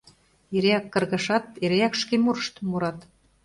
Эреак 0.55 0.85
каргашат, 0.93 1.45
эреак 1.63 1.93
шке 2.01 2.15
мурыштым 2.23 2.65
мурат. 2.69 2.99